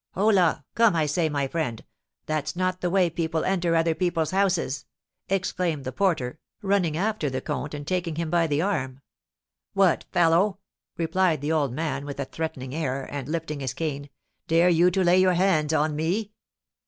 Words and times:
"Holloa! 0.15 0.65
Come, 0.73 0.95
I 0.95 1.05
say, 1.05 1.29
my 1.29 1.47
friend, 1.47 1.85
that's 2.25 2.55
not 2.55 2.81
the 2.81 2.89
way 2.89 3.07
people 3.07 3.45
enter 3.45 3.75
other 3.75 3.93
people's 3.93 4.31
houses!" 4.31 4.87
exclaimed 5.29 5.83
the 5.83 5.91
porter, 5.91 6.39
running 6.63 6.97
after 6.97 7.29
the 7.29 7.39
comte, 7.39 7.75
and 7.75 7.85
taking 7.85 8.15
him 8.15 8.31
by 8.31 8.47
the 8.47 8.63
arm. 8.63 9.01
"What, 9.75 10.05
fellow!" 10.11 10.57
replied 10.97 11.41
the 11.41 11.51
old 11.51 11.71
man, 11.71 12.03
with 12.07 12.19
a 12.19 12.25
threatening 12.25 12.73
air, 12.73 13.03
and 13.13 13.27
lifting 13.27 13.59
his 13.59 13.75
cane, 13.75 14.09
"dare 14.47 14.69
you 14.69 14.89
to 14.89 15.03
lay 15.03 15.19
your 15.19 15.33
hands 15.35 15.71
on 15.71 15.95
me?" 15.95 16.31